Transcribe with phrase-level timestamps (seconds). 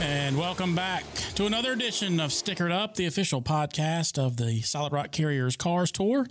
[0.00, 1.04] And welcome back
[1.36, 5.90] to another edition of Stickered Up, the official podcast of the Solid Rock Carriers Cars
[5.92, 6.26] Tour.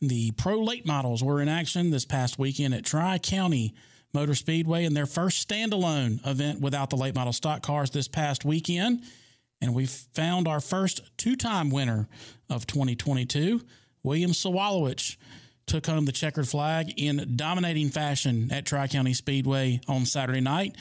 [0.00, 3.74] The pro late models were in action this past weekend at Tri County
[4.12, 8.44] Motor Speedway in their first standalone event without the late model stock cars this past
[8.44, 9.02] weekend.
[9.60, 12.08] And we found our first two time winner
[12.48, 13.60] of 2022,
[14.02, 15.16] William Sawalich
[15.66, 20.76] took home the checkered flag in dominating fashion at Tri County Speedway on Saturday night.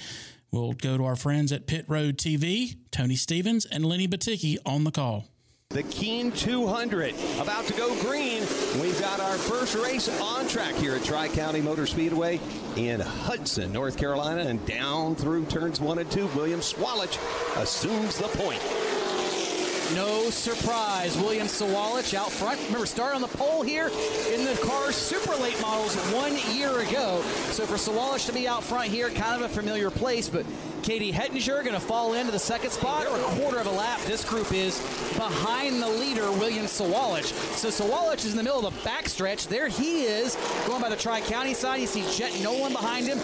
[0.55, 4.86] We'll go to our friends at Pit Road TV, Tony Stevens and Lenny Baticki on
[4.86, 5.26] the call.
[5.70, 8.40] The Keen 200 about to go green.
[8.80, 12.40] We've got our first race on track here at Tri County Motor Speedway
[12.77, 16.27] in Hudson, North Carolina, and down through turns one and two.
[16.27, 17.20] William Sawalich
[17.62, 18.62] assumes the point.
[19.96, 21.18] No surprise.
[21.18, 22.60] William Sawalich out front.
[22.65, 23.88] Remember, started on the pole here
[24.29, 27.21] in the car super late models one year ago.
[27.52, 30.46] So for Sawalich to be out front here, kind of a familiar place, but
[30.84, 33.05] Katie Hettinger going to fall into the second spot.
[33.05, 34.02] They're a quarter of a lap.
[34.02, 34.79] This group is
[35.15, 37.32] behind the leader, William Sawalich.
[37.55, 39.48] So Sawalich is in the middle of the backstretch.
[39.48, 40.35] There he is,
[40.68, 41.80] going by the Tri County side.
[41.80, 43.20] You see Jett Noland behind him.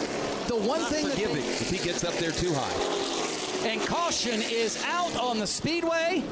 [0.48, 3.21] The one Not thing that if he gets up there too high.
[3.64, 6.24] And caution is out on the speedway.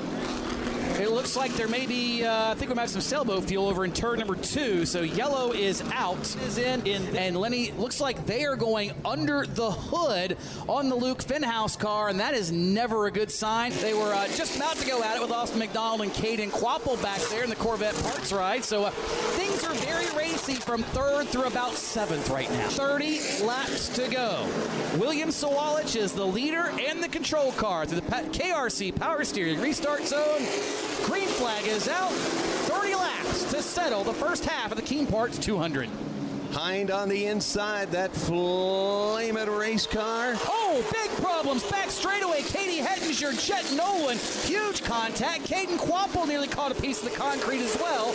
[1.30, 3.86] Looks like there may be, uh, I think we might have some sailboat fuel over
[3.86, 4.84] in turn number two.
[4.84, 9.46] So yellow is out, is in, in, and Lenny looks like they are going under
[9.46, 13.74] the hood on the Luke Fenhaus car, and that is never a good sign.
[13.74, 17.00] They were uh, just about to go at it with Austin McDonald and Caden Kvapil
[17.04, 18.64] back there in the Corvette parts ride.
[18.64, 22.70] So uh, things are very racy from third through about seventh right now.
[22.70, 24.50] 30 laps to go.
[24.98, 30.08] William Sawalich is the leader and the control car through the KRC power steering restart
[30.08, 30.89] zone.
[31.10, 32.12] Green flag is out.
[32.12, 35.90] 30 laps to settle the first half of the Keen Parts 200.
[36.52, 40.34] Hinde on the inside, that flaming race car.
[40.46, 41.64] Oh, big problems.
[41.64, 42.42] Back straightaway.
[42.44, 44.20] Katie Hettinger, Jett Noland.
[44.20, 45.46] Huge contact.
[45.46, 48.14] Caden Kvapil nearly caught a piece of the concrete as well.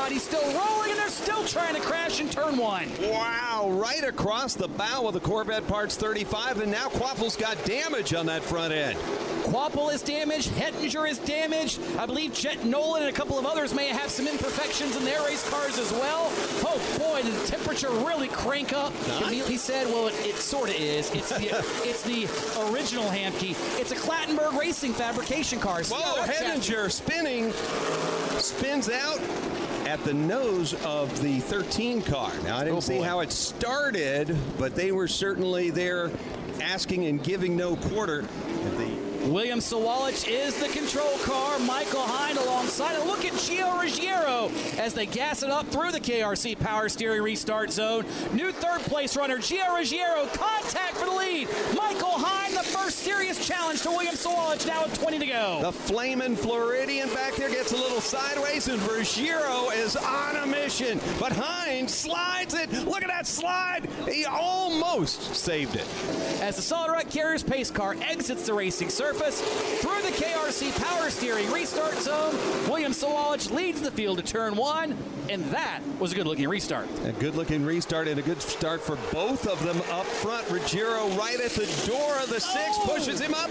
[0.00, 2.88] Everybody's still rolling, and they're still trying to crash in turn one.
[3.02, 8.14] Wow, right across the bow of the Corvette Parts 35, and now Kvapil's got damage
[8.14, 8.98] on that front end.
[9.44, 10.48] Kvapil is damaged.
[10.52, 11.80] Hettinger is damaged.
[11.98, 15.22] I believe Jett Noland and a couple of others may have some imperfections in their
[15.22, 16.28] race cars as well.
[16.64, 18.94] Oh boy, did the temperature really crank up?
[19.28, 21.10] He, said, "Well, it, it sort of is.
[21.14, 21.48] It's the
[21.84, 22.24] it's the
[22.72, 23.54] original Hamke.
[23.78, 27.52] It's a Clattenburg Racing fabrication car." Whoa, Hettinger spinning,
[28.38, 29.20] spins out
[29.90, 32.30] at the nose of the 13 car.
[32.44, 33.04] Now, I didn't Oh, see boy.
[33.04, 36.12] how it started, but they were certainly there
[36.62, 38.22] asking and giving no quarter.
[38.78, 41.58] The William Sawalich is the control car.
[41.58, 46.00] Michael Hinde alongside And Look at Gio Ruggiero as they gas it up through the
[46.00, 48.06] KRC power steering restart zone.
[48.32, 51.48] New third place runner, Gio Ruggiero, contact for the lead.
[51.76, 52.24] Michael Hinde,
[52.70, 55.58] first serious challenge to William Sawalich now with 20 to go.
[55.62, 61.00] The flaming Floridian back there gets a little sideways, and Ruggiero is on a mission.
[61.18, 62.72] But Hines slides it.
[62.86, 63.88] Look at that slide.
[64.08, 65.86] He almost saved it.
[66.40, 69.40] As the Solid Rock Carriers pace car exits the racing surface
[69.80, 72.34] through the KRC power steering restart zone,
[72.68, 74.96] William Sawalich leads the field to turn one,
[75.28, 76.88] and that was a good looking restart.
[77.04, 80.48] A good looking restart and a good start for both of them up front.
[80.50, 83.50] Ruggiero right at the door of the six pushes him up.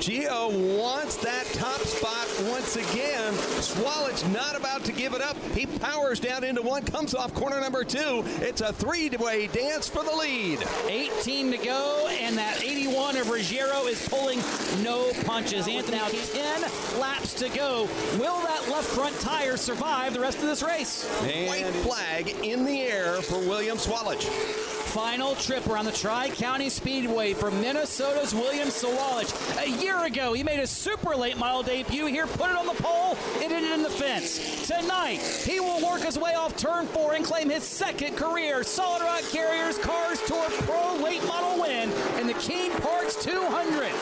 [0.00, 3.32] Gio wants that top spot once again.
[3.62, 5.34] Swallows not about to give it up.
[5.54, 8.22] He powers down into one, comes off corner number two.
[8.42, 10.62] It's a three-way dance for the lead.
[10.88, 14.40] 18 to go, and that 81 of Ruggiero is pulling
[14.82, 15.66] no punches.
[15.66, 17.88] Anthony, now 10 laps to go.
[18.18, 21.08] Will that left front tire survive the rest of this race?
[21.22, 24.75] White flag in the air for William Swallows.
[24.96, 29.62] Final trip around the Tri County Speedway for Minnesota's William Sawalich.
[29.62, 32.82] A year ago, he made a super late model debut here, put it on the
[32.82, 34.66] pole, it in the fence.
[34.66, 39.02] Tonight, he will work his way off turn four and claim his second career Solid
[39.02, 43.92] Rock Carriers Cars Tour Pro late model win in the Keen Parts 200.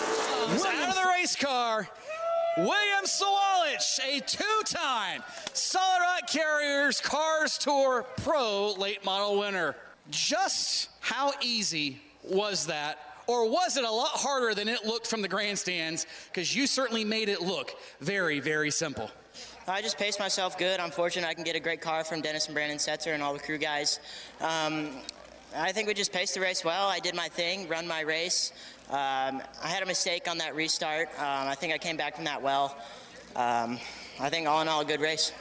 [0.64, 1.88] out of the race car.
[2.56, 5.24] William Sawalich, a two-time
[5.54, 9.74] Solid Rock Carriers Cars Tour Pro late model winner.
[10.10, 15.22] Just how easy was that or was it a lot harder than it looked from
[15.22, 16.06] the grandstands?
[16.26, 19.10] Because you certainly made it look very, very simple.
[19.66, 20.78] I just paced myself good.
[20.78, 23.32] I'm fortunate I can get a great car from Dennis and Brandon Setzer and all
[23.32, 23.98] the crew guys.
[24.40, 24.90] Um,
[25.56, 26.88] I think we just paced the race well.
[26.88, 28.52] I did my thing, run my race.
[28.90, 31.08] Um, I had a mistake on that restart.
[31.18, 32.76] Um, I think I came back from that well.
[33.36, 33.78] Um,
[34.20, 35.32] I think all in all, a good race.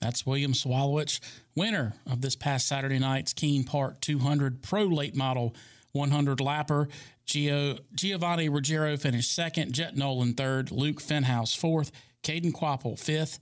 [0.00, 1.20] That's William Sawalich,
[1.54, 5.54] winner of this past Saturday night's Keene Park 200 Pro Late Model
[5.92, 6.88] 100 lapper.
[7.26, 11.92] Gio, Giovanni Ruggiero finished second, Jett Noland third, Luke Fenhaus fourth,
[12.22, 13.38] Caden Kvapil fifth,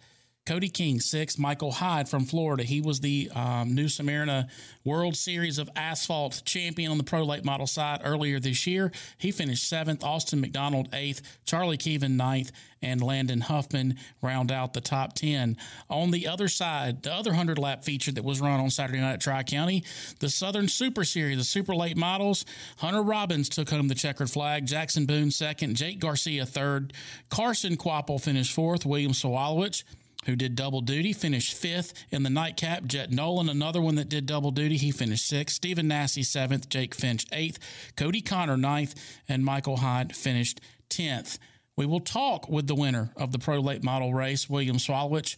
[0.49, 1.37] Cody King, six.
[1.37, 2.65] Michael Hinde from Florida.
[2.65, 4.49] He was the um, New Smyrna
[4.83, 8.91] World Series of Asphalt champion on the pro late model side earlier this year.
[9.19, 10.03] He finished seventh.
[10.03, 11.21] Austin McDonald, eighth.
[11.45, 12.51] Charlie Keevan, ninth.
[12.81, 15.57] And Landon Huffman round out the top 10.
[15.91, 19.15] On the other side, the other 100 lap feature that was run on Saturday night
[19.15, 19.83] at Tri County,
[20.21, 22.45] the Southern Super Series, the super late models.
[22.77, 24.65] Hunter Robbins took home the checkered flag.
[24.65, 25.75] Jackson Boone, second.
[25.75, 26.93] Jake Garcia, third.
[27.31, 28.87] Carson Kvapil finished fourth.
[28.87, 29.83] William Sawalich
[30.29, 32.85] who did double duty, finished fifth in the nightcap.
[32.85, 35.57] Jett Noland, another one that did double duty, he finished sixth.
[35.57, 36.69] Stephen Nasse, seventh.
[36.69, 37.59] Jake Finch, eighth.
[37.97, 38.95] Cody Connor, ninth.
[39.27, 40.61] And Michael Hinde finished
[40.91, 41.39] 10th.
[41.77, 45.37] We will talk with the winner of the Pro Late Model race, William Sawalich.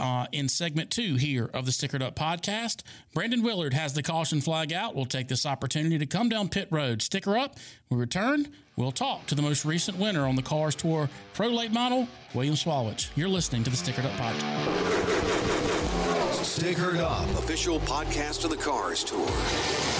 [0.00, 2.82] Uh, in segment two here of the Stickered Up podcast.
[3.12, 4.94] Brandon Willard has the caution flag out.
[4.94, 7.02] We'll take this opportunity to come down pit road.
[7.02, 7.58] Sticker up.
[7.90, 8.48] We return.
[8.76, 12.54] We'll talk to the most recent winner on the Cars Tour Pro Late Model, William
[12.54, 13.10] Sawalich.
[13.14, 15.20] You're listening to the Stickered Up podcast.
[16.40, 19.99] Stickered Up, official podcast of the Cars Tour.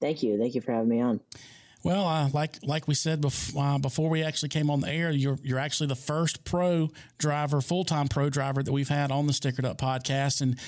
[0.00, 0.38] Thank you.
[0.38, 1.20] Thank you for having me on.
[1.82, 5.10] Well, uh, like like we said bef- uh, before we actually came on the air,
[5.10, 6.88] you're you're actually the first pro
[7.18, 10.58] driver, full time pro driver that we've had on the Stickered Up podcast, and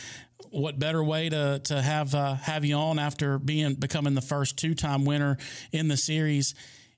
[0.51, 4.57] what better way to to have uh, have you on after being becoming the first
[4.57, 5.37] two time winner
[5.73, 6.55] in the series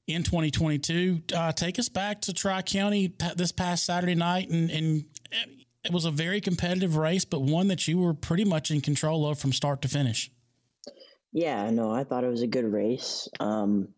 [0.06, 1.22] in 2022?
[1.34, 5.04] Uh, take us back to Tri County this past Saturday night, and, and
[5.84, 9.26] it was a very competitive race, but one that you were pretty much in control
[9.26, 10.30] of from start to finish.
[11.32, 13.28] Yeah, no, I thought it was a good race.
[13.38, 13.88] Um,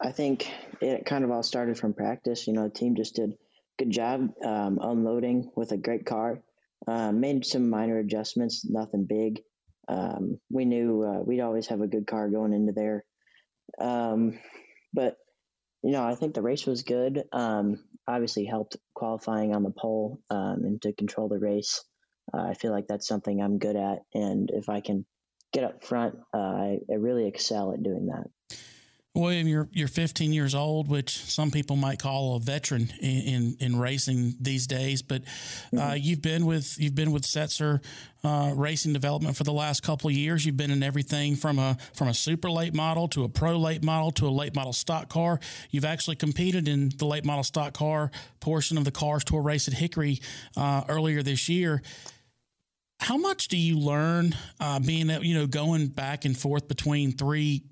[0.00, 2.46] I think it kind of all started from practice.
[2.46, 3.36] You know, the team just did a
[3.78, 6.40] good job um, unloading with a great car.
[6.86, 9.40] Uh, made some minor adjustments, nothing big.
[9.88, 13.04] Um, we knew uh, we'd always have a good car going into there.
[13.80, 14.38] Um,
[14.92, 15.16] but,
[15.82, 17.24] you know, I think the race was good.
[17.32, 21.82] Um, obviously helped qualifying on the pole um, and to control the race.
[22.32, 24.00] Uh, I feel like that's something I'm good at.
[24.14, 25.06] And if I can
[25.52, 28.56] get up front, uh, I, I really excel at doing that.
[29.14, 33.56] William, you're you're 15 years old, which some people might call a veteran in in,
[33.60, 35.02] in racing these days.
[35.02, 35.22] But
[35.72, 35.96] uh, mm-hmm.
[36.00, 37.80] you've been with you've been with Setzer
[38.24, 40.44] uh, Racing Development for the last couple of years.
[40.44, 43.84] You've been in everything from a from a super late model to a pro late
[43.84, 45.38] model to a late model stock car.
[45.70, 49.68] You've actually competed in the late model stock car portion of the Cars Tour race
[49.68, 50.20] at Hickory
[50.56, 51.82] uh, earlier this year
[53.00, 57.12] how much do you learn uh, being that you know going back and forth between
[57.12, 57.62] three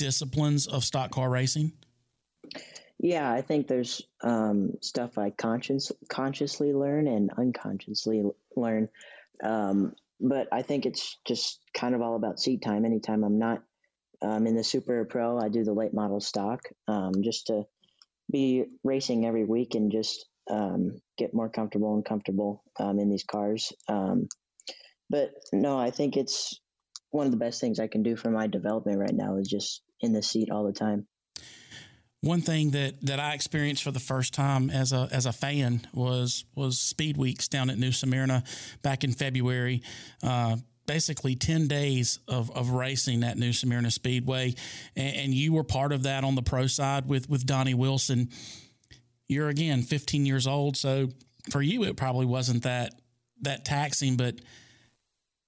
[0.00, 1.72] disciplines of stock car racing?
[2.98, 8.22] Yeah, I think there's um, stuff I conscious, consciously learn and unconsciously
[8.56, 8.88] learn.
[9.44, 12.84] Um, but I think it's just kind of all about seat time.
[12.84, 13.62] Anytime I'm not
[14.22, 17.64] um, in the Super Pro, I do the late model stock um, just to
[18.30, 23.24] be racing every week and just um, get more comfortable and comfortable um, in these
[23.24, 23.72] cars.
[25.10, 26.58] but no, I think it's
[27.10, 29.82] one of the best things I can do for my development right now is just
[30.00, 31.06] in the seat all the time.
[32.22, 35.86] One thing that, that I experienced for the first time as a as a fan
[35.94, 38.44] was was Speed Weeks down at New Smyrna
[38.82, 39.82] back in February.
[40.22, 40.56] Uh,
[40.90, 44.56] basically 10 days of, of racing at New Smyrna Speedway.
[44.96, 48.30] And, and, you were part of that on the pro side with, with Donnie Wilson.
[49.28, 50.76] You're again 15 years old.
[50.76, 51.10] So
[51.50, 52.94] for you, it probably wasn't that,
[53.42, 54.40] that taxing, but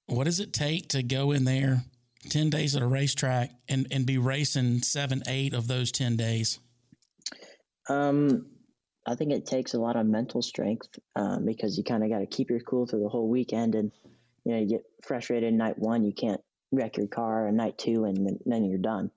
[0.06, 1.82] what does it take to go in there
[2.28, 6.58] 10 days at a racetrack and, and be racing seven, eight of those 10 days?
[7.88, 8.46] Um,
[9.06, 12.20] I think it takes a lot of mental strength um, because you kind of got
[12.20, 13.74] to keep your cool through the whole weekend.
[13.74, 13.90] And,
[14.44, 18.04] you know, you get frustrated night one, you can't wreck your car, and night two,
[18.04, 19.10] and then, you're done.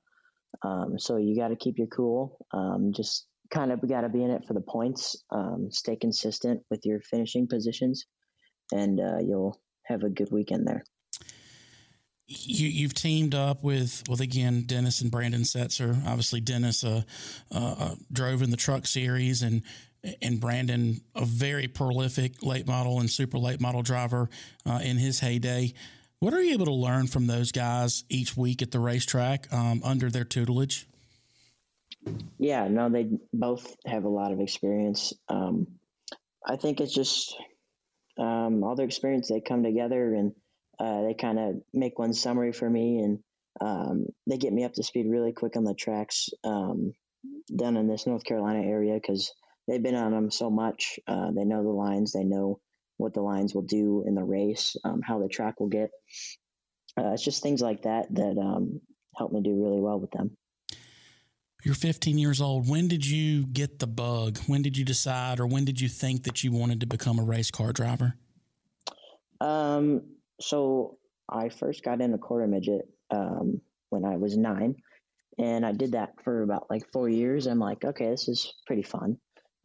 [0.64, 2.38] Um, so you got to keep your cool.
[2.52, 5.16] Um, just kind of got to be in it for the points.
[5.32, 8.06] Um, stay consistent with your finishing positions,
[8.72, 10.84] and uh, you'll have a good weekend there
[12.28, 16.06] you, you've teamed up with with again Dennis and Brandon Setzer.
[16.06, 17.04] Obviously, Dennis uh,
[17.52, 19.62] uh, uh, drove in the Truck Series, and
[20.22, 24.30] and Brandon a very prolific late model and super late model driver
[24.66, 25.74] uh, in his heyday.
[26.20, 29.82] What are you able to learn from those guys each week at the racetrack um,
[29.84, 30.88] under their tutelage?
[32.38, 35.14] Yeah, no, they both have a lot of experience.
[35.28, 35.68] Um,
[36.48, 37.36] I think it's just
[38.18, 39.30] um, all their experience.
[39.30, 40.34] They come together and
[40.80, 43.20] uh, they kind of make one summary for me and
[43.62, 46.94] um, they get me up to speed really quick on the tracks um,
[47.56, 49.34] down in this North Carolina area because
[49.68, 51.00] they've been on them so much.
[51.08, 52.60] Uh, they know the lines, they know
[52.98, 55.92] what the lines will do in the race, um, how the track will get.
[56.98, 58.82] Uh, it's just things like that that um,
[59.16, 60.36] help me do really well with them.
[61.64, 62.70] You're 15 years old.
[62.70, 64.38] When did you get the bug?
[64.46, 67.24] When did you decide, or when did you think that you wanted to become a
[67.24, 68.14] race car driver?
[69.42, 70.04] Um,
[70.42, 70.98] so
[71.30, 74.76] I first got into quarter midget um, when I was nine,
[75.38, 77.48] and I did that for about like four years.
[77.48, 79.18] I'm like, okay, this is pretty fun.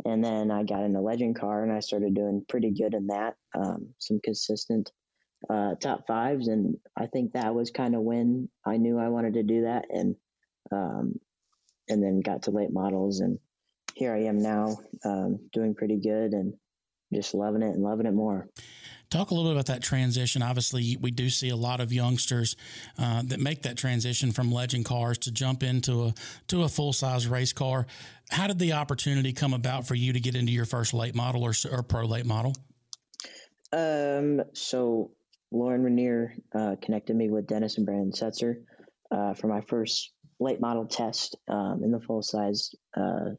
[0.04, 3.34] And then I got into legend car, and I started doing pretty good in that.
[3.54, 4.90] Um, some consistent
[5.48, 9.34] uh, top fives, and I think that was kind of when I knew I wanted
[9.34, 10.16] to do that, and
[10.72, 11.14] um,
[11.88, 13.38] and then got to late models, and
[13.94, 16.54] here I am now, um, doing pretty good, and
[17.12, 18.48] just loving it and loving it more.
[19.10, 20.40] Talk a little bit about that transition.
[20.40, 22.54] Obviously, we do see a lot of youngsters
[22.96, 26.14] uh, that make that transition from legend cars to jump into a
[26.46, 27.88] to a full size race car.
[28.30, 31.42] How did the opportunity come about for you to get into your first late model
[31.42, 32.54] or, or pro late model?
[33.72, 35.10] Um, so
[35.50, 38.62] Lorin Ranier uh, connected me with Dennis and Brandon Setzer
[39.10, 43.30] uh, for my first late model test um, in the full size uh,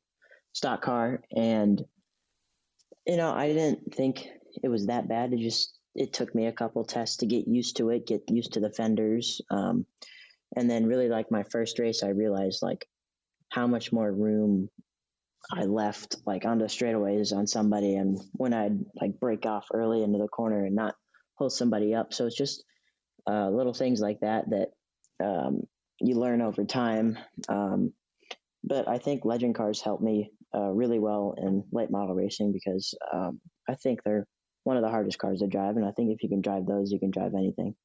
[0.51, 1.81] stock car, and
[3.07, 4.27] you know I didn't think
[4.63, 5.33] it was that bad.
[5.33, 8.53] It just it took me a couple tests to get used to it, get used
[8.53, 9.85] to the fenders, um,
[10.55, 12.87] and then really like my first race, I realized like
[13.49, 14.69] how much more room
[15.51, 20.03] I left like on the straightaways on somebody, and when I'd like break off early
[20.03, 20.95] into the corner and not
[21.37, 22.13] pull somebody up.
[22.13, 22.63] So it's just
[23.29, 24.69] uh, little things like that that
[25.23, 25.61] um,
[25.99, 27.17] you learn over time.
[27.49, 27.93] Um,
[28.63, 32.93] but I think legend cars help me uh, really well in late model racing because
[33.11, 34.27] um, I think they're
[34.63, 35.77] one of the hardest cars to drive.
[35.77, 37.75] And I think if you can drive those, you can drive anything.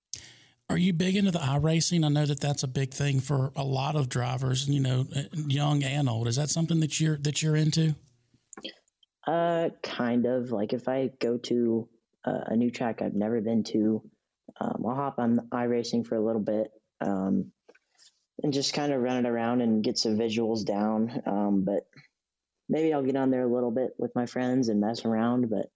[0.68, 2.04] Are you big into the iRacing?
[2.04, 5.84] I know that that's a big thing for a lot of drivers, you know, young
[5.84, 6.26] and old.
[6.26, 7.94] Is that something that you're that you're into?
[9.26, 10.50] Uh, kind of.
[10.50, 11.88] Like if I go to
[12.24, 14.02] uh, a new track I've never been to,
[14.60, 16.68] um, I'll hop on iRacing for a little bit
[17.00, 17.52] um,
[18.42, 21.22] and just kind of run it around and get some visuals down.
[21.26, 21.86] Um, but
[22.68, 25.48] maybe I'll get on there a little bit with my friends and mess around.
[25.48, 25.66] But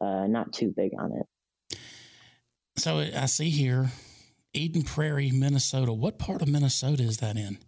[0.00, 1.78] uh, not too big on it.
[2.76, 3.90] So I see here,
[4.54, 5.92] Eden Prairie, Minnesota.
[5.92, 7.58] What part of Minnesota is that in?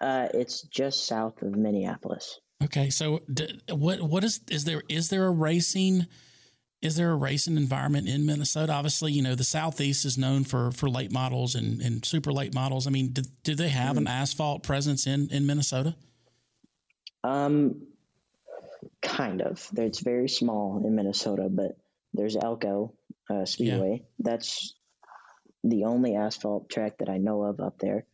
[0.00, 2.40] Uh, it's just south of Minneapolis.
[2.64, 6.06] Okay, so d- what what is is there is there a racing
[6.82, 8.72] is there a racing environment in Minnesota?
[8.72, 12.54] Obviously, you know the southeast is known for for late models and, and super late
[12.54, 12.86] models.
[12.86, 14.06] I mean, do, do they have mm-hmm.
[14.06, 15.96] an asphalt presence in in Minnesota?
[17.24, 17.86] Um,
[19.02, 19.68] kind of.
[19.76, 21.76] It's very small in Minnesota, but
[22.12, 22.94] there's Elko
[23.30, 24.02] uh, Speedway.
[24.02, 24.30] Yeah.
[24.30, 24.74] That's
[25.64, 28.06] the only asphalt track that I know of up there.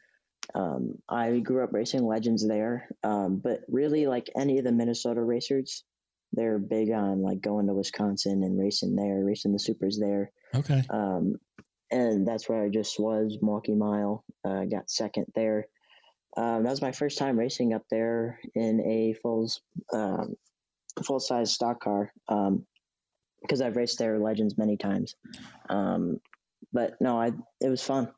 [0.55, 5.23] Um, I grew up racing legends there, um, but really, like any of the Minnesota
[5.23, 5.85] racers,
[6.33, 10.31] they're big on like going to Wisconsin and racing there, racing the supers there.
[10.55, 10.83] Okay.
[10.91, 11.37] Um,
[11.91, 14.25] and that's where I just was Milwaukee Mile.
[14.45, 15.67] Uh, got second there.
[16.37, 19.51] Um, that was my first time racing up there in a full
[19.93, 20.37] um,
[21.05, 25.15] full size stock car because um, I've raced there legends many times.
[25.69, 26.21] Um,
[26.73, 28.13] but no, I it was fun.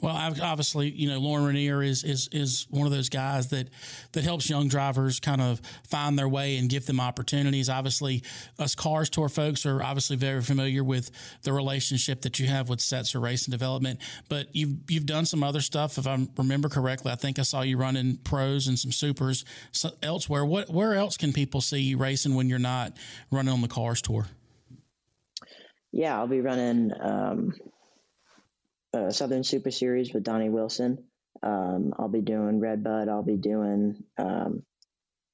[0.00, 3.68] Well, obviously, you know, Lorin Ranier is is is one of those guys that
[4.12, 7.68] that helps young drivers kind of find their way and give them opportunities.
[7.68, 8.22] Obviously,
[8.58, 11.10] us Cars Tour folks are obviously very familiar with
[11.42, 14.00] the relationship that you have with Setzer and Development.
[14.28, 17.12] But you've you've done some other stuff, if I remember correctly.
[17.12, 19.44] I think I saw you running pros and some supers
[20.02, 20.44] elsewhere.
[20.44, 22.96] What where else can people see you racing when you're not
[23.30, 24.26] running on the Cars Tour?
[25.92, 26.90] Yeah, I'll be running.
[27.00, 27.52] Um
[28.94, 31.04] uh, Southern Super Series with Donnie Wilson.
[31.42, 33.08] Um, I'll be doing Redbud.
[33.08, 34.62] I'll be doing um,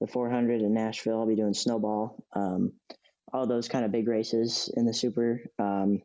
[0.00, 1.20] the 400 in Nashville.
[1.20, 2.24] I'll be doing Snowball.
[2.32, 2.72] Um,
[3.32, 5.42] all those kind of big races in the Super.
[5.58, 6.00] Um,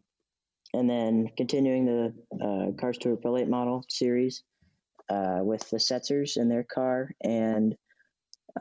[0.74, 4.44] and then continuing the uh, Cars Tour Pro Late Model Series
[5.10, 7.12] uh, with the Setzers in their car.
[7.22, 7.76] And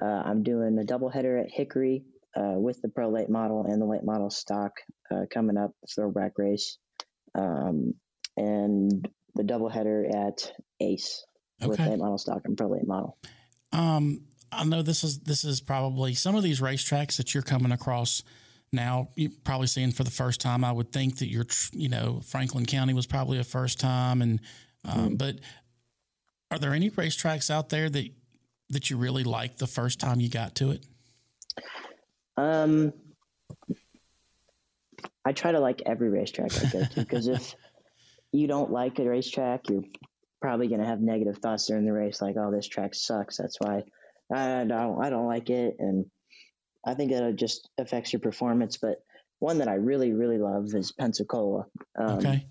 [0.00, 2.04] uh, I'm doing a doubleheader at Hickory
[2.36, 4.72] uh, with the Pro Late Model and the Late Model stock
[5.10, 6.78] uh, coming up, throwback race.
[7.34, 7.94] Um,
[8.36, 11.24] and the doubleheader at Ace
[11.60, 11.68] okay.
[11.68, 13.16] with late model stock and pro late model.
[13.72, 17.72] Um, I know this is this is probably some of these racetracks that you're coming
[17.72, 18.22] across
[18.72, 19.08] now.
[19.16, 20.64] You're probably seeing for the first time.
[20.64, 24.40] I would think that you're, you know, Franklin County was probably a first time, and
[24.84, 25.18] um, mm.
[25.18, 25.36] but
[26.50, 28.10] are there any racetracks out there that
[28.70, 30.84] that you really liked the first time you got to it?
[32.36, 32.92] Um,
[35.24, 37.54] I try to like every racetrack I go to because if
[38.32, 39.84] you don't like a racetrack, you're
[40.40, 43.58] probably going to have negative thoughts during the race, like, "Oh, this track sucks." That's
[43.60, 43.84] why
[44.32, 46.06] I don't I don't like it, and
[46.84, 48.78] I think it just affects your performance.
[48.78, 48.96] But
[49.38, 51.66] one that I really really love is Pensacola.
[51.98, 52.46] Um, okay.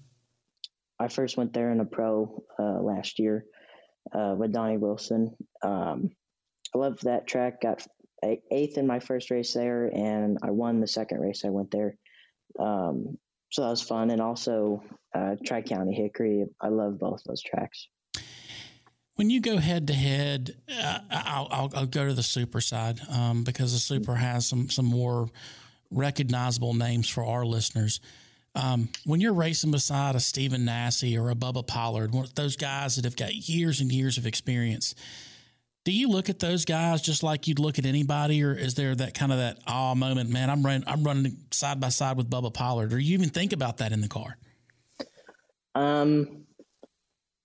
[1.00, 3.46] I first went there in a pro uh, last year
[4.14, 5.36] uh, with Donnie Wilson.
[5.64, 6.12] Um,
[6.76, 7.62] I loved that track.
[7.62, 7.86] Got
[8.24, 11.98] eighth in my first race there, and I won the second race I went there.
[12.60, 13.18] Um,
[13.52, 14.10] so that was fun.
[14.10, 14.82] And also
[15.14, 16.46] uh, Tri County Hickory.
[16.60, 17.88] I love both those tracks.
[19.16, 23.74] When you go head to head, uh, I'll, go to the super side um, because
[23.74, 25.28] the super has some some more
[25.92, 28.00] recognizable names for our listeners.
[28.56, 32.56] Um, when you're racing beside a Stephen Nasse or a Bubba Pollard, one of those
[32.56, 34.96] guys that have got years and years of experience,
[35.84, 38.94] do you look at those guys just like you'd look at anybody, or is there
[38.96, 40.30] that kind of that awe moment?
[40.30, 43.54] Man, I'm running, I'm running side by side with Bubba Pollard, or you even think
[43.54, 44.38] about that in the car?
[45.74, 46.46] Um,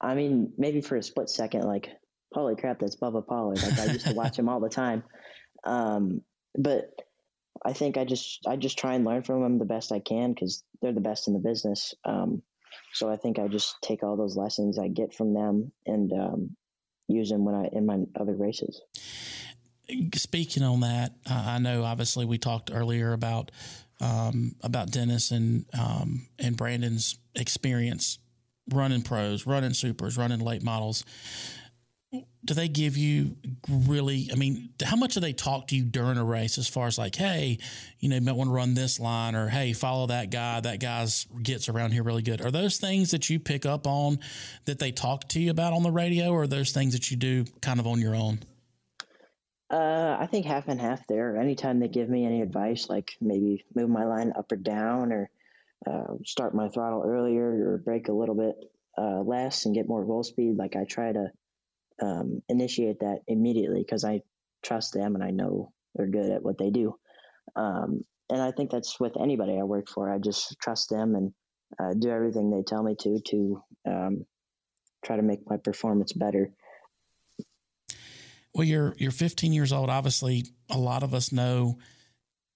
[0.01, 1.89] I mean, maybe for a split second, like,
[2.33, 3.63] holy crap, that's Bubba Pollard.
[3.63, 5.03] Like I used to watch him all the time.
[5.65, 6.21] Um,
[6.59, 6.91] but
[7.65, 10.33] I think I just I just try and learn from them the best I can
[10.33, 11.95] because they're the best in the business.
[12.05, 12.43] Um,
[12.93, 16.57] so I think I just take all those lessons I get from them and um,
[17.09, 18.81] them when I in my other races.
[20.15, 23.51] Speaking on that, I know obviously we talked earlier about
[24.01, 28.19] um, about Dennis and um, and Brandon's experience
[28.73, 31.05] running pros, running supers, running late models.
[32.45, 33.37] Do they give you
[33.69, 34.29] really?
[34.33, 36.97] I mean, how much do they talk to you during a race as far as
[36.97, 37.59] like, hey,
[37.99, 40.61] you know, you might want to run this line, or hey, follow that guy.
[40.61, 42.41] That guy's gets around here really good.
[42.41, 44.21] Are those things that you pick up on
[44.67, 47.45] that they talk to you about on the radio, or those things that you do
[47.61, 48.41] kind of on your own?
[49.69, 51.37] Uh, I think half and half there.
[51.37, 55.31] Anytime they give me any advice, like maybe move my line up or down, or
[55.85, 58.55] uh, start my throttle earlier, or brake a little bit
[58.97, 61.33] uh, less and get more roll speed, like I try to
[62.03, 64.23] um, initiate that immediately because I
[64.63, 66.95] trust them and I know they're good at what they do.
[67.55, 70.13] Um, and I think that's with anybody I work for.
[70.13, 71.33] I just trust them and
[71.81, 74.27] uh, do everything they tell me to to um,
[75.05, 76.51] try to make my performance better.
[78.55, 79.91] Well, you're you're 15 years old.
[79.91, 81.79] Obviously, a lot of us know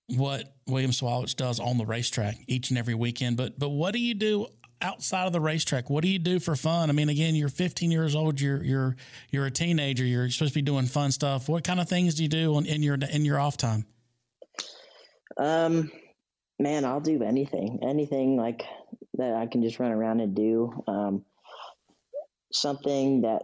[0.09, 3.37] what William Sawalich does on the racetrack each and every weekend.
[3.37, 4.47] But but what do you do
[4.83, 6.91] outside of the racetrack, what do you do for fun?
[6.91, 8.41] I mean, again, you're 15 years old.
[8.41, 8.97] You're you're
[9.31, 10.05] you're a teenager.
[10.05, 11.49] You're supposed to be doing fun stuff.
[11.49, 13.85] What kind of things do you do in, in your in your off time?
[15.37, 15.91] Um,
[16.59, 18.65] man, I'll do anything, anything like
[19.15, 20.83] that I can just run around and do.
[20.87, 21.25] Um,
[22.53, 23.43] something that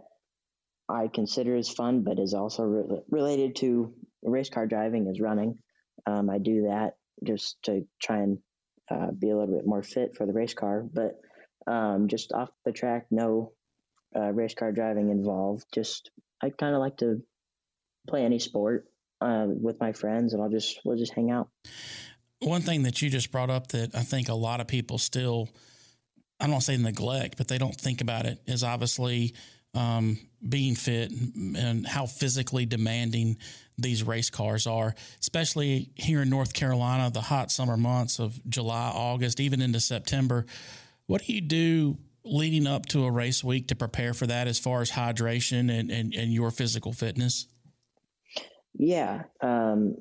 [0.89, 5.57] I consider as fun, but is also re- related to race car driving is running.
[6.05, 6.95] Um, I do that
[7.25, 8.37] just to try and
[8.89, 11.19] uh, be a little bit more fit for the race car, but
[11.67, 13.51] um, just off the track, no
[14.15, 15.65] uh, race car driving involved.
[15.73, 16.09] Just
[16.41, 17.21] I kind of like to
[18.07, 18.85] play any sport
[19.21, 21.49] uh, with my friends, and I'll just we'll just hang out.
[22.39, 25.49] One thing that you just brought up that I think a lot of people still,
[26.39, 29.33] I don't want to say neglect, but they don't think about it is obviously
[29.73, 33.37] um, being fit and how physically demanding
[33.77, 38.91] these race cars are, especially here in North Carolina, the hot summer months of July,
[38.93, 40.45] August, even into September.
[41.07, 44.59] What do you do leading up to a race week to prepare for that as
[44.59, 47.47] far as hydration and, and, and your physical fitness?
[48.73, 49.23] Yeah.
[49.41, 49.95] Um,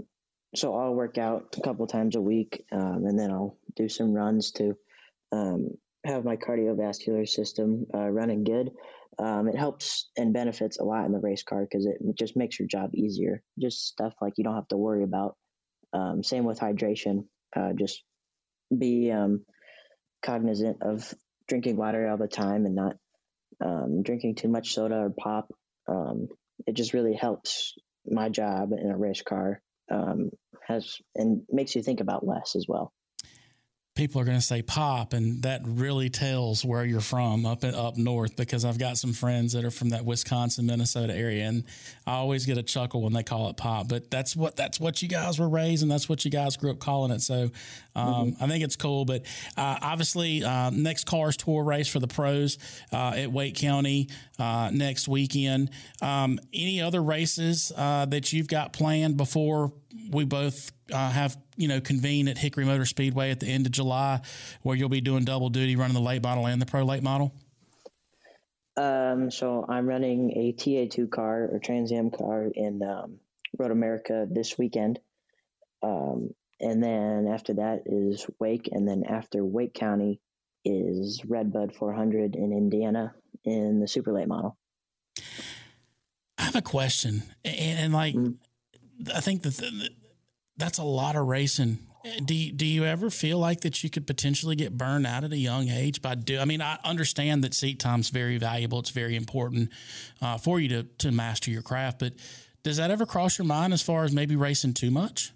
[0.55, 4.13] so I'll work out a couple times a week, um, and then I'll do some
[4.13, 4.77] runs to
[5.33, 5.71] um,
[6.05, 8.71] have my cardiovascular system uh, running good.
[9.19, 12.59] Um, it helps and benefits a lot in the race car because it just makes
[12.59, 13.43] your job easier.
[13.59, 15.37] Just stuff like you don't have to worry about.
[15.93, 17.27] Um, same with hydration.
[17.55, 18.03] Uh, just
[18.77, 19.45] be um,
[20.27, 21.15] cognizant of
[21.49, 22.97] drinking water all the time and not
[23.65, 25.49] um, drinking too much soda or pop.
[26.67, 27.75] it just really helps
[28.07, 29.61] my job in a race car
[29.91, 30.31] um,
[30.67, 32.93] has and makes you think about less as well.
[33.97, 37.97] People are going to say pop, and that really tells where you're from up up
[37.97, 41.65] north because I've got some friends that are from that Wisconsin, Minnesota area, and
[42.07, 43.89] I always get a chuckle when they call it pop.
[43.89, 46.71] But that's what that's what you guys were raised, and that's what you guys grew
[46.71, 47.23] up calling it.
[47.23, 47.51] So
[47.97, 48.45] um, mm-hmm.
[48.45, 49.05] I think it's cool.
[49.05, 49.23] But
[49.57, 52.59] uh, obviously, uh, next Cars Tour race for the pros
[52.93, 55.71] uh, at Wake County uh, next weekend.
[56.03, 59.73] Um, any other races uh, that you've got planned before
[60.11, 63.73] we both uh, have you know convene at Hickory Motor Speedway at the end of
[63.73, 64.21] July,
[64.63, 67.35] where you'll be doing double duty, running the late model and the pro late model?
[68.77, 73.19] Um, so I'm running a TA2 car or Trans Am car in um,
[73.59, 75.01] Road America this weekend.
[75.83, 80.21] Um, and then after that is Wake, and then after Wake County
[80.65, 84.57] is Redbud 400 in Indiana in the super late model.
[86.39, 88.33] I have a question, and, and like mm-hmm.
[89.15, 89.91] I think that
[90.57, 91.79] that's a lot of racing.
[92.25, 95.33] Do you, do you ever feel like that you could potentially get burned out at
[95.33, 96.39] a young age by do?
[96.39, 98.79] I mean, I understand that seat time's very valuable.
[98.79, 99.71] It's very important
[100.23, 101.99] uh, for you to to master your craft.
[101.99, 102.13] But
[102.63, 105.33] does that ever cross your mind as far as maybe racing too much?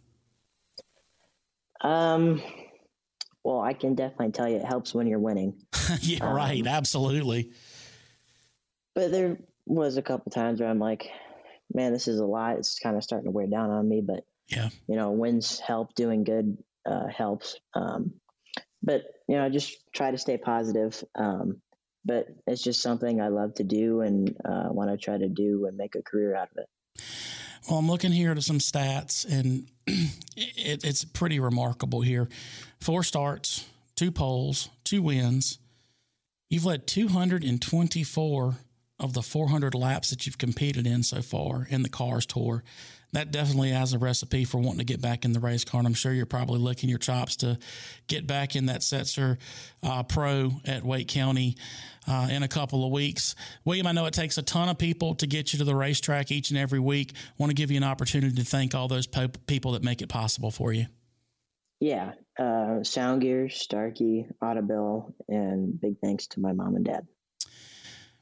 [1.80, 2.42] Um.
[3.42, 5.54] Well, I can definitely tell you it helps when you're winning.
[6.00, 6.66] yeah, um, right.
[6.66, 7.50] Absolutely.
[8.94, 11.10] But there was a couple times where I'm like,
[11.72, 12.56] man, this is a lot.
[12.56, 14.00] It's kind of starting to wear down on me.
[14.00, 15.94] But yeah, you know, wins help.
[15.94, 17.56] Doing good uh, helps.
[17.74, 18.14] Um,
[18.82, 21.02] but you know, I just try to stay positive.
[21.14, 21.60] Um,
[22.04, 25.66] but it's just something I love to do and uh, want to try to do
[25.66, 27.02] and make a career out of it.
[27.68, 32.28] Well, I'm looking here to some stats, and it, it's pretty remarkable here.
[32.80, 35.58] Four starts, two poles, two wins.
[36.48, 38.56] You've led 224
[39.00, 42.62] of the 400 laps that you've competed in so far in the Cars Tour.
[43.12, 45.80] That definitely has a recipe for wanting to get back in the race car.
[45.80, 47.58] And I'm sure you're probably licking your chops to
[48.06, 49.38] get back in that Setzer
[49.82, 51.56] uh, Pro at Wake County
[52.06, 53.34] uh, in a couple of weeks.
[53.64, 56.30] William, I know it takes a ton of people to get you to the racetrack
[56.30, 57.12] each and every week.
[57.36, 60.08] Want to give you an opportunity to thank all those po- people that make it
[60.08, 60.86] possible for you.
[61.80, 67.06] Yeah, uh, Sound Gear, Starkey, Audible, and big thanks to my mom and dad.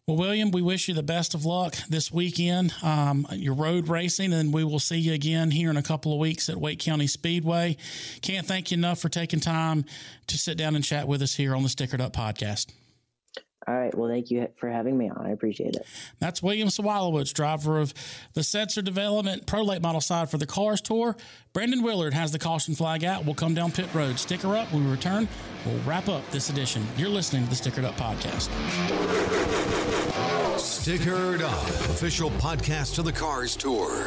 [0.08, 2.72] Well, William, we wish you the best of luck this weekend.
[2.82, 6.18] Um, your road racing, and we will see you again here in a couple of
[6.18, 7.76] weeks at Wake County Speedway.
[8.22, 9.84] Can't thank you enough for taking time
[10.28, 12.72] to sit down and chat with us here on the Stickered Up podcast.
[13.66, 13.94] All right.
[13.94, 15.26] Well, thank you for having me on.
[15.26, 15.86] I appreciate it.
[16.20, 17.92] That's William Sawalich, driver of
[18.32, 21.18] the Setzer Development Pro Late Model side for the Cars Tour.
[21.52, 23.26] Brandon Willard has the caution flag out.
[23.26, 24.18] We'll come down pit road.
[24.18, 24.72] Sticker up.
[24.72, 25.28] When we return,
[25.66, 26.86] we'll wrap up this edition.
[26.96, 28.48] You're listening to the Stickered Up podcast.
[30.78, 34.06] Stickered Up, official podcast of the Cars Tour.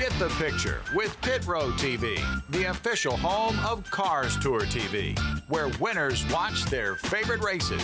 [0.00, 5.14] Get the picture with Pit Road TV, the official home of Cars Tour TV,
[5.50, 7.82] where winners watch their favorite races.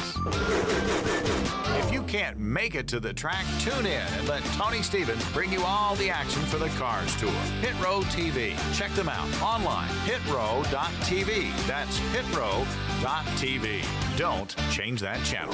[1.79, 5.53] If you can't make it to the track, tune in and let Tony Stevens bring
[5.53, 7.33] you all the action for the Cars Tour.
[7.61, 8.57] Pit Road TV.
[8.77, 11.67] Check them out online, pitrow.tv.
[11.67, 13.85] That's pitrow.tv.
[14.17, 15.53] Don't change that channel.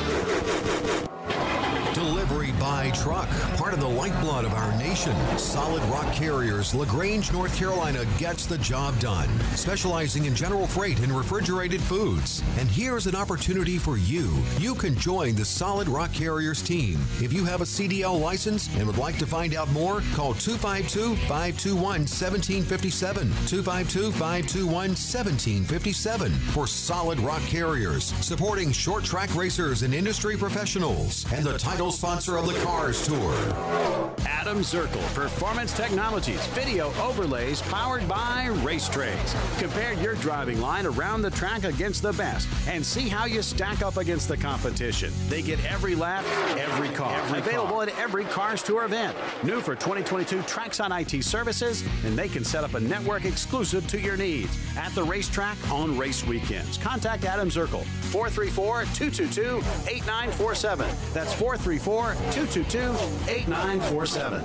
[1.94, 5.14] Delivery by truck, part of the lifeblood of our nation.
[5.36, 11.12] Solid Rock Carriers, LaGrange, North Carolina gets the job done, specializing in general freight and
[11.12, 12.42] refrigerated foods.
[12.58, 14.28] And here's an opportunity for you.
[14.58, 16.98] You can join the Solid Rock Carriers team.
[17.20, 21.14] If you have a CDL license and would like to find out more, call 252
[21.28, 23.28] 521 1757.
[23.46, 31.46] 252 521 1757 for Solid Rock Carriers, supporting short track racers and industry professionals, and
[31.46, 33.32] the title sponsor of the Cars Tour.
[34.26, 38.88] Adam Zirkle, Performance Technologies, video overlays powered by Race
[39.58, 43.82] Compare your driving line around the track against the best and see how you stack
[43.82, 45.12] up against the competition.
[45.28, 46.24] They get every lap,
[46.58, 47.12] every car.
[47.20, 47.82] Every Available car.
[47.84, 49.16] at every Cars Tour event.
[49.42, 54.00] New for 2022 Traxon IT services, and they can set up a network exclusive to
[54.00, 56.78] your needs at the racetrack on race weekends.
[56.78, 60.88] Contact Adam Zirkle, 434 222 8947.
[61.12, 62.78] That's 434 222
[63.30, 64.42] 8947.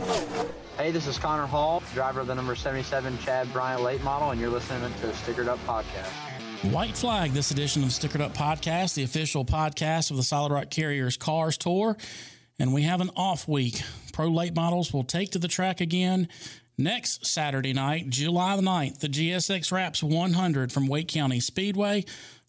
[0.77, 4.39] Hey, this is Connor Hall, driver of the number 77 Chad Bryant late model, and
[4.39, 6.26] you're listening to the Stickered Up Podcast.
[6.63, 10.72] White Flag, this edition of Stickered Up Podcast, the official podcast of the Solid Rock
[10.72, 11.96] Carriers Cars Tour.
[12.58, 13.82] And we have an off week.
[14.12, 16.28] Pro late models will take to the track again
[16.76, 22.04] next Saturday night, July the 9th, the GSX Wraps 100 from Wake County Speedway.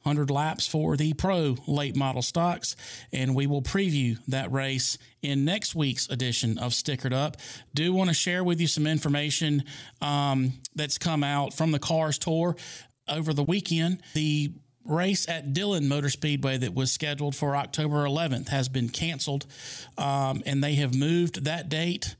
[0.04, 2.76] 100 laps for the pro late model stocks,
[3.12, 7.36] and we will preview that race in next week's edition of Stickered Up.
[7.74, 9.64] Do want to share with you some information
[10.00, 12.56] um, that's come out from the Cars Tour
[13.08, 14.02] over the weekend.
[14.14, 14.52] The
[14.84, 19.46] race at Dillon Motor Speedway that was scheduled for October 11th has been canceled,
[19.96, 22.16] um, and they have moved that date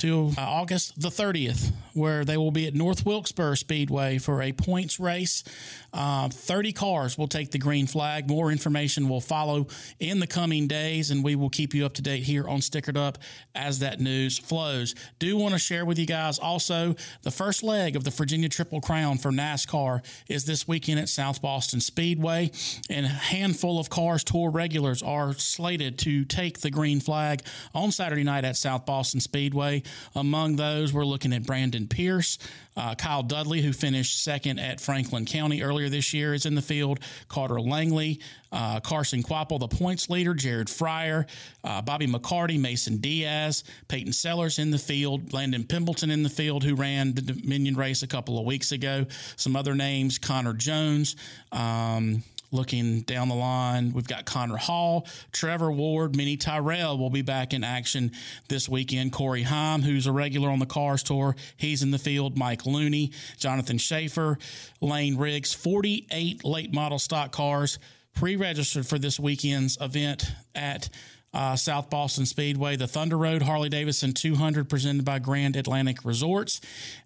[0.00, 4.52] to uh, August the 30th, where they will be at North Wilkesboro Speedway for a
[4.52, 5.44] points race.
[5.92, 8.28] Uh, 30 cars will take the green flag.
[8.28, 9.66] More information will follow
[9.98, 12.96] in the coming days, and we will keep you up to date here on Stickered
[12.96, 13.18] Up
[13.54, 14.94] as that news flows.
[15.18, 18.80] Do want to share with you guys also the first leg of the Virginia Triple
[18.80, 22.50] Crown for NASCAR is this weekend at South Boston Speedway,
[22.88, 27.42] and a handful of cars tour regulars are slated to take the green flag
[27.74, 29.82] on Saturday night at South Boston Speedway.
[30.14, 32.38] Among those, we're looking at Brandon Pierce.
[32.76, 36.62] Uh, Kyle Dudley, who finished second at Franklin County earlier this year, is in the
[36.62, 37.00] field.
[37.28, 38.20] Carter Langley,
[38.52, 41.28] uh, Carson Kvapil, the points leader, Jared Fryar,
[41.64, 46.64] uh, Bobby McCarty, Mason Diaz, Peyton Sellers in the field, Landon Pembelton in the field,
[46.64, 49.06] who ran the Dominion race a couple of weeks ago.
[49.36, 51.16] Some other names, Connor Jones.
[51.52, 57.22] Um, Looking down the line, we've got Connor Hall, Trevor Ward, Minnie Tyrell will be
[57.22, 58.10] back in action
[58.48, 59.12] this weekend.
[59.12, 62.36] Corey Heim, who's a regular on the Cars Tour, he's in the field.
[62.36, 64.36] Mike Looney, Jonathan Schaefer,
[64.80, 67.78] Lane Riggs, 48 late model stock cars
[68.14, 70.88] pre registered for this weekend's event at
[71.32, 76.60] uh, South Boston Speedway, the Thunder Road Harley Davidson 200 presented by Grand Atlantic Resorts.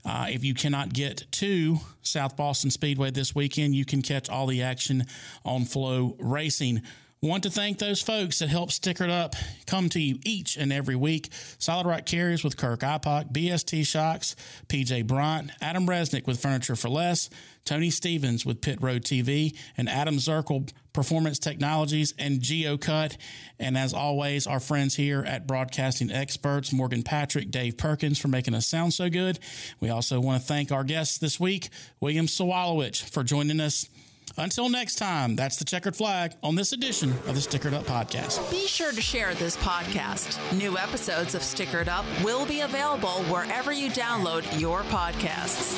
[0.05, 4.47] Uh, if you cannot get to South Boston Speedway this weekend, you can catch all
[4.47, 5.05] the action
[5.45, 6.83] on FloRacing.
[7.25, 9.35] Want to thank those folks that help Stickered Up
[9.67, 11.31] come to you each and every week.
[11.59, 14.37] Solid Rock Carriers with Kirk Ipock, BST Shocks,
[14.69, 17.31] PJ Bryant, Adam Resnick with Furniture for Less,
[17.65, 23.17] Tony Stevens with Pit Road TV, and Adam Zirkle Performance Technologies and GeoCut.
[23.59, 28.55] And as always, our friends here at Broadcasting Experts, Morgan Patrick, Dave Perkins, for making
[28.55, 29.39] us sound so good.
[29.81, 31.69] We also want to thank our guests this week,
[32.01, 33.89] William Sawalich, for joining us.
[34.37, 38.51] Until next time, that's the checkered flag on this edition of the Stickered Up Podcast.
[38.51, 40.39] Be sure to share this podcast.
[40.57, 45.75] New episodes of Stickered Up will be available wherever you download your podcasts.